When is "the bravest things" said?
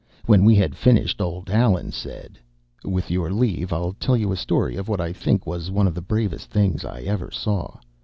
5.93-6.83